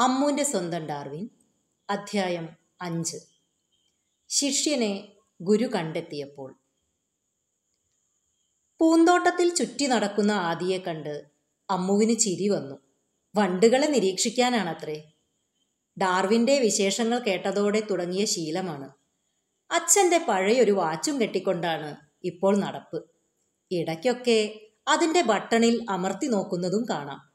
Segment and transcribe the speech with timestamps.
[0.00, 1.28] അമ്മൂന്റെ സ്വന്തം ഡാർവിൻ
[1.90, 2.48] അധ്യായം
[2.80, 3.16] അഞ്ച്.
[4.28, 6.54] ശിഷ്യനെ ഗുരു കണ്ടെത്തിയപ്പോൾ.
[8.80, 11.24] പൂന്തോട്ടത്തിൽ ചുറ്റി നടക്കുന്ന ആദിയെ കണ്ട്
[11.70, 12.74] അമ്മുവിന് ചിരി വന്നു.
[13.36, 15.12] വണ്ടുകളെ നിരീക്ഷിക്കാനാണത്രേ.
[16.02, 18.90] ഡാർവിന്റെ വിശേഷങ്ങൾ കേട്ടതോടെ തുടങ്ങിയ ശീലമാണ്.
[19.70, 23.10] അച്ഛന്റെ പഴയൊരു വാച്ചും കെട്ടിക്കൊണ്ടാണ് ഇപ്പോൾ നടപ്പ്.
[23.70, 27.32] ഇടയ്ക്കൊക്കെ അതിന്റെ ബട്ടണിൽ അമർത്തി നോക്കുന്നതും കാണാം.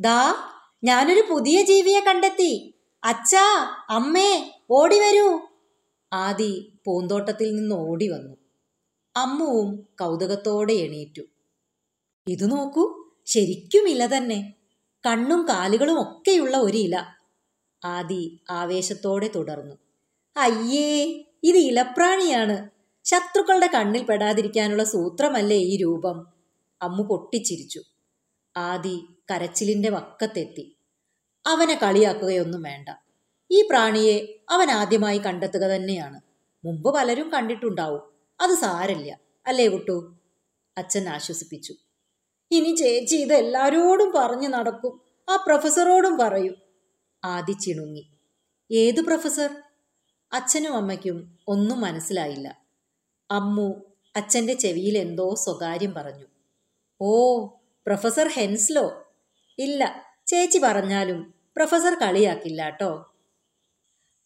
[0.00, 0.50] ദാ
[0.84, 2.74] ഞാനൊരു പുതിയ ജീവിയെ കണ്ടെത്തി.
[3.04, 5.40] അച്ഛാ അമ്മേ ഓടി വരൂ.
[6.12, 8.36] ആദി പൂന്തോട്ടത്തിൽ നിന്ന് ഓടി വന്നു.
[9.16, 11.22] അമ്മുവും കൗതുകത്തോടെ എണീറ്റു.
[12.28, 14.54] ഇത് നോക്കൂ ശരിക്കും ഇല തന്നെ.
[15.06, 17.04] കണ്ണും കാലുകളും ഒക്കെയുള്ള ഒരു ഇല.
[17.84, 19.74] ആദി ആവേശത്തോടെ തുടർന്നു.
[20.36, 21.04] അയ്യേ
[21.42, 22.70] ഇത് ഇലപ്രാണിയാണ്.
[23.04, 26.26] ശത്രുക്കളുടെ കണ്ണിൽ പെടാതിരിക്കാനുള്ള സൂത്രമല്ലേ ഈ രൂപം?
[26.82, 27.82] അമ്മു പൊട്ടിച്ചിരിച്ചു.
[28.56, 30.73] ആദി കരച്ചിലിന്റെ വക്കത്തെത്തി.
[31.46, 32.88] അവനെ കളിയാക്കുകയൊന്നും വേണ്ട.
[33.50, 36.20] ഈ പ്രാണിയെ അവൻ ആദ്യമായി കണ്ടെത്തുക തന്നെയാണ്.
[36.64, 38.02] മുമ്പ് പലരും കണ്ടിട്ടുണ്ടാവും.
[38.40, 39.20] അത് സാരല്ല.
[39.46, 40.14] അല്ലേ കുട്ടു?
[40.78, 41.74] അച്ഛൻ ആശ്വസിപ്പിച്ചു.
[42.50, 45.00] ഇനി ചേച്ചി ഇത് എല്ലാരോടും പറഞ്ഞു നടക്കും.
[45.28, 46.54] ആ പ്രൊഫസറോടും പറയും.
[47.24, 48.06] ആദി ചിണുങ്ങി.
[48.72, 49.50] ഏത് പ്രൊഫസർ?
[50.32, 52.58] അച്ഛനും അമ്മയ്ക്കും ഒന്നും മനസ്സിലായില്ല.
[53.30, 53.82] അമ്മു
[54.16, 56.26] അച്ഛന്റെ ചെവിയിൽ എന്തോ സ്വകാര്യം പറഞ്ഞു.
[57.00, 57.46] ഓ
[57.86, 59.04] പ്രൊഫസർ ഹെൻസ്ലോ?
[59.58, 60.03] ഇല്ല.
[60.26, 63.12] ചേച്ചി പറഞ്ഞാലും പ്രൊഫസർ കളിയാക്കില്ല കേട്ടോ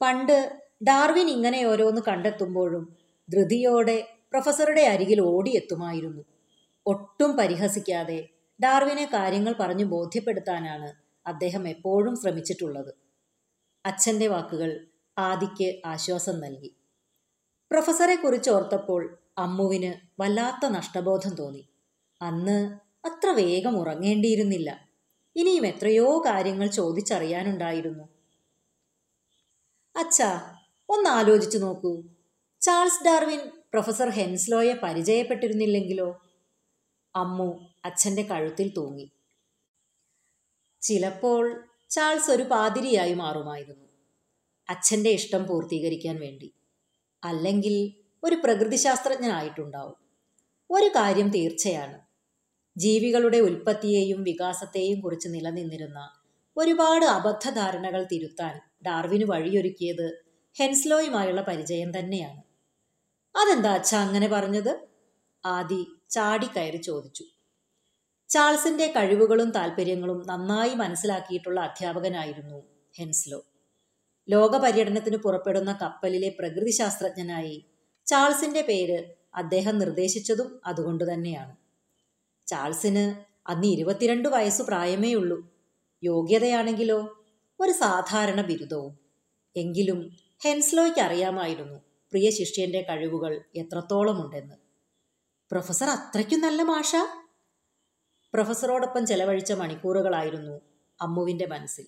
[0.00, 2.96] പണ്ട് ഡാർവിൻ ഇങ്ങനെ ഓരോന്ന് കണ്ടെത്തുമ്പോഴും
[3.32, 6.24] ധൃതിയോടെ പ്രൊഫസറുടെ അരികിൽ ഓടിയെത്തുമായിരുന്നു.
[6.86, 8.28] ഒട്ടും പരിഹസിക്കാതെ
[8.62, 10.92] ഡാർവിനെ കാര്യങ്ങൾ പറഞ്ഞു ബോധ്യപ്പെടുത്താനാണ്
[11.26, 12.94] അദ്ദേഹം എപ്പോഴും ശ്രമിച്ചിട്ടുള്ളത്.
[13.86, 14.88] അച്ഛന്റെ വാക്കുകൾ
[15.18, 16.76] ആദിക്ക് ആശ്വാസം നൽകി.
[17.70, 21.68] പ്രൊഫസറെ കുറിച്ച് ഓർത്തപ്പോൾ അമ്മുവിന് വല്ലാത്ത നഷ്ടബോധം തോന്നി.
[22.22, 24.83] അന്ന് അത്ര വേഗം ഉറങ്ങേണ്ടിയിരുന്നില്ല.
[25.36, 28.04] ഇനിയും എത്രയോ കാര്യങ്ങൾ ചോദിച്ചറിയാനുണ്ടായിരുന്നു.
[29.96, 30.56] അച്ഛാ
[30.88, 32.02] ഒന്ന് ആലോചിച്ചു നോക്കൂ.
[32.60, 36.22] ചാൾസ് ഡാർവിൻ പ്രൊഫസർ ഹെൻസ്ലോയെ പരിചയപ്പെട്ടിരുന്നില്ലെങ്കിലോ?
[37.16, 39.10] അമ്മു അച്ഛന്റെ കഴുത്തിൽ തൂങ്ങി.
[40.80, 43.84] ചിലപ്പോൾ ചാൾസ് ഒരു പാതിരിയായി മാറുമായിരുന്നു.
[44.68, 46.54] അച്ഛന്റെ ഇഷ്ടം പൂർത്തീകരിക്കാൻ വേണ്ടി.
[47.24, 49.96] അല്ലെങ്കിൽ ഒരു പ്രകൃതിശാസ്ത്രജ്ഞനായിട്ടുണ്ടാവും.
[50.70, 52.03] ഒരു കാര്യം തീർച്ചയാണ്.
[52.76, 56.08] ജീവികളുടെ ഉൽപ്പത്തിയെയും വികാസത്തെയും കുറിച്ച് നിലനിന്നിരുന്ന
[56.56, 60.22] ഒരുപാട് അബദ്ധധാരണകൾ തിരുത്താൻ ഡാർവിന് വഴിയൊരുക്കിയത്
[60.60, 62.42] ഹെൻസ്ലോയുമായുള്ള പരിചയം തന്നെയാണ്.
[63.36, 64.88] അതെന്താ അച്ഛ അങ്ങനെ പറഞ്ഞത്?
[65.46, 67.24] ആദി ചാടിക്കയറി ചോദിച്ചു.
[68.28, 72.62] ചാൾസിന്റെ കഴിവുകളും താല്പര്യങ്ങളും നന്നായി മനസ്സിലാക്കിയിട്ടുള്ള അധ്യാപകനായിരുന്നു
[72.98, 73.40] ഹെൻസ്ലോ.
[74.28, 77.64] ലോക പര്യടനത്തിന് പുറപ്പെടുന്ന കപ്പലിലെ പ്രകൃതിശാസ്ത്രജ്ഞനായി
[78.06, 79.04] ചാൾസിന്റെ പേര്
[79.34, 81.63] അദ്ദേഹം നിർദ്ദേശിച്ചതും അതുകൊണ്ട് തന്നെയാണ്
[82.46, 85.52] ചാൾസിന് അന്ന് ഇരുപത്തിരണ്ട് വയസ്സു പ്രായമേ ഉള്ളൂ
[86.02, 87.24] യോഗ്യതയാണെങ്കിലോ
[87.60, 88.98] ഒരു സാധാരണ ബിരുദവും.
[89.56, 91.78] എങ്കിലും ഹെൻസ്ലോയ്ക്ക് അറിയാമായിരുന്നു
[92.12, 94.54] പ്രിയ ശിഷ്യന്റെ കഴിവുകൾ എത്രത്തോളമുണ്ടെന്ന്.
[95.50, 96.96] പ്രൊഫസർ അത്രയ്ക്കും നല്ല മാഷ?
[98.34, 100.60] പ്രൊഫസറോടൊപ്പം ചെലവഴിച്ച മണിക്കൂറുകളായിരുന്നു
[101.02, 101.86] അമ്മുവിന്റെ മനസ്സിൽ.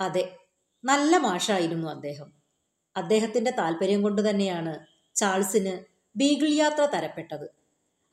[0.00, 0.36] അതെ
[0.84, 2.32] നല്ല മാഷായിരുന്നു അദ്ദേഹം.
[2.96, 5.84] അദ്ദേഹത്തിന്റെ താല്പര്യം കൊണ്ട് തന്നെയാണ് ചാൾസിന്
[6.16, 7.46] ബീഗിൾ യാത്ര തരപ്പെട്ടത്.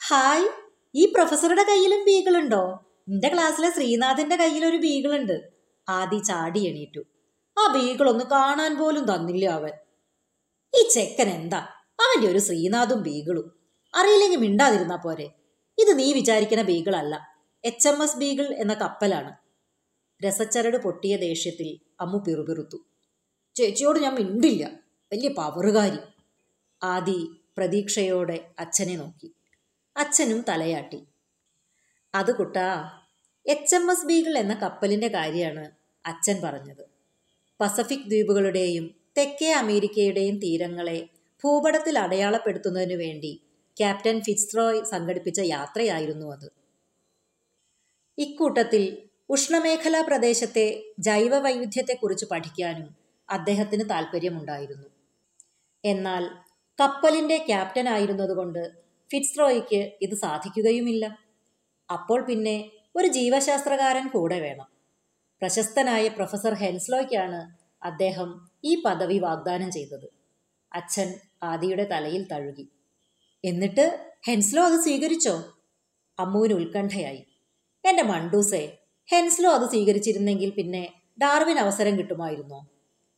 [0.07, 2.85] ഹായ് ഈ പ്രൊഫസറുടെ കയ്യിലും ബീഗിളുണ്ടോ?
[3.09, 5.49] എന്റെ ക്ലാസ്സിലെ ശ്രീനാഥിന്റെ കയ്യിൽ ഒരു ബീഗിളുണ്ട്.
[5.89, 6.99] ആദി ചാടി എണീറ്റു.
[7.59, 9.71] ആ ബീഗിളൊന്ന് കാണാൻ പോലും തന്നില്ല അവൻ.
[10.79, 11.57] ഈ ചെക്കൻ എന്താ?
[11.99, 13.59] അവന്റെ ഒരു ശ്രീനാഥും ബീഗിളും.
[13.95, 15.31] അറിയില്ലെങ്കിൽ മിണ്ടാതിരുന്നാ പോരെ.
[15.77, 17.27] ഇത് നീ വിചാരിക്കുന്ന ബീഗിളല്ല.
[17.63, 19.35] എച്ച് എം എസ് ബീഗിൾ എന്ന കപ്പലാണ്.
[20.27, 22.77] രസച്ചരട് പൊട്ടിയ ദേഷ്യത്തിൽ അമ്മു പിറുപിറുത്തു.
[23.55, 24.65] ചേച്ചിയോട് ഞാൻ മിണ്ടില്ല.
[25.13, 25.97] വലിയ പവറുകാരി.
[26.83, 29.35] ആദി പ്രതീക്ഷയോടെ അച്ഛനെ നോക്കി.
[29.97, 30.99] അച്ഛനും തലയാട്ടി.
[32.15, 32.67] അത് കുട്ടാ
[33.45, 35.71] എച്ച് എം എസ് ബീഗിൾ എന്ന കപ്പലിന്റെ കാര്യമാണ്
[36.05, 36.85] അച്ഛൻ പറഞ്ഞത്.
[37.59, 41.09] പസഫിക് ദ്വീപുകളുടെയും തെക്കേ അമേരിക്കയുടെയും തീരങ്ങളെ
[41.43, 43.43] ഭൂപടത്തിൽ അടയാളപ്പെടുത്തുന്നതിനു വേണ്ടി
[43.77, 46.47] ക്യാപ്റ്റൻ ഫിറ്റ്സ്റോയ് സംഘടിപ്പിച്ച യാത്രയായിരുന്നു അത്.
[48.17, 48.83] ഇക്കൂട്ടത്തിൽ
[49.29, 50.65] ഉഷ്ണമേഖലാ പ്രദേശത്തെ
[50.99, 52.95] ജൈവ വൈവിധ്യത്തെക്കുറിച്ച് പഠിക്കാനും
[53.29, 54.87] അദ്ദേഹത്തിന് താല്പര്യമുണ്ടായിരുന്നു
[55.83, 56.23] എന്നാൽ
[56.79, 57.89] കപ്പലിന്റെ ക്യാപ്റ്റൻ
[59.11, 61.17] ഫിറ്റ്സ്റോയ്ക്ക് ഇത് സാധിക്കുകയുമില്ല.
[61.91, 64.67] അപ്പോൾ പിന്നെ ഒരു ജീവശാസ്ത്രകാരൻ കൂടെ വേണം.
[65.41, 70.09] പ്രശസ്തനായ പ്രൊഫസർ ഹെൻസ്ലോയ്ക്കാണ് അദ്ദേഹം ഈ പദവി വാഗ്ദാനം ചെയ്തത്.
[70.73, 71.13] അച്ഛൻ
[71.43, 72.69] ആദിയുടെ തലയിൽ തഴുകി.
[73.45, 75.53] എന്നിട്ട് ഹെൻസ്ലോ അത് സ്വീകരിച്ചോ?
[76.19, 77.25] അമ്മുവിന് ഉത്കണ്ഠയായി.
[77.85, 78.77] എന്റെ മണ്ടൂസേ
[79.11, 82.67] ഹെൻസ്ലോ അത് സ്വീകരിച്ചിരുന്നെങ്കിൽ പിന്നെ ഡാർവിൻ അവസരം കിട്ടുമായിരുന്നോ?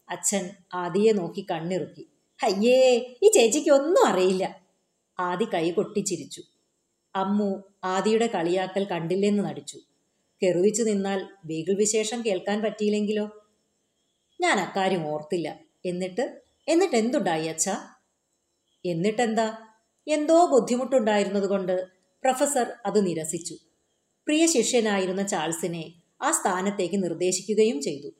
[0.09, 2.07] അച്ഛൻ ആദിയെ നോക്കി കണ്ണിറുക്കി.
[2.43, 4.60] അയ്യേ ഈ ചേച്ചിക്ക് ഒന്നും അറിയില്ല.
[5.19, 6.43] ആദി കൈ കൊട്ടിച്ചിരിച്ചു.
[7.15, 9.79] അമ്മു ആദിയുടെ കളിയാക്കൽ കണ്ടില്ലെന്ന് നടിച്ചു.
[10.43, 13.47] കെറുവിച്ചു നിന്നാൽ ബീഗിൾ വിശേഷം കേൾക്കാൻ പറ്റിയില്ലെങ്കിലോ?
[14.41, 15.59] ഞാൻ അക്കാര്യം ഓർത്തില്ല.
[15.85, 16.41] എന്നിട്ട്?
[16.67, 17.69] എന്നിട്ട് എന്തുണ്ടായി അച്ഛ?
[18.85, 19.57] എന്നിട്ടെന്താ?
[20.07, 21.87] എന്തോ ബുദ്ധിമുട്ടുണ്ടായിരുന്നതുകൊണ്ട്
[22.23, 23.53] പ്രൊഫസർ അത് നിരസിച്ചു.
[24.27, 28.11] പ്രിയ ശിഷ്യനായിരുന്ന ചാൾസിനെ ആ സ്ഥാനത്തേക്ക് നിർദ്ദേശിക്കുകയും ചെയ്തു.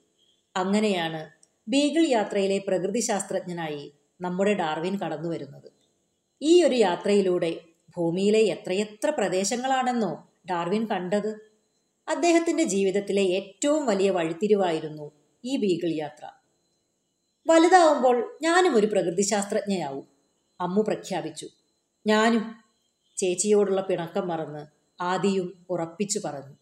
[0.56, 1.30] അങ്ങനെയാണ്
[1.68, 5.81] ബീഗിൾ യാത്രയിലെ പ്രകൃതിശാസ്ത്രജ്ഞനായി നമ്മുടെ ഡാർവിൻ കടന്നു വരുന്നത്
[6.44, 7.62] ഈ ഒരു യാത്രയിലൂടെ
[7.98, 11.52] ഭൂമിയിലെ എത്രയെത്ര പ്രദേശങ്ങളാണെന്നോ ഡാർവിൻ കണ്ടത്?
[12.08, 15.12] അദ്ദേഹത്തിന്റെ ജീവിതത്തിലെ ഏറ്റവും വലിയ വഴിത്തിരിവായിരുന്നു
[15.46, 16.30] ഈ ബീഗിൾ യാത്ര.
[17.48, 20.08] വലുതാവുമ്പോൾ ഞാനും ഒരു പ്രകൃതി ശാസ്ത്രജ്ഞയാവും
[20.62, 21.48] അമ്മു പ്രഖ്യാപിച്ചു.
[22.08, 22.56] ഞാനും.
[23.18, 24.66] ചേച്ചിയോടുള്ള പിണക്കം മറന്ന്
[25.02, 26.56] ആദിയും ഉറപ്പിച്ചു പറഞ്ഞു.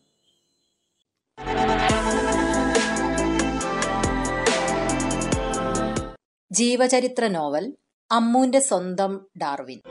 [6.52, 7.74] ജീവചരിത്ര നോവൽ
[8.12, 9.82] അമ്മുവിന്റെ സ്വന്തം ഡാർവിൻ.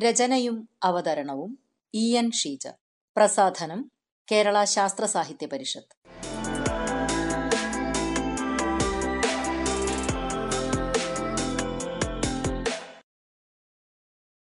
[0.00, 1.58] രചനയും അവതരണവും
[1.94, 2.68] ഇ എൻ ഷീജ
[3.16, 3.90] പ്രസാധനം
[4.32, 5.99] കേരള ശാസ്ത്ര സാഹിത്യ പരിഷത്ത്.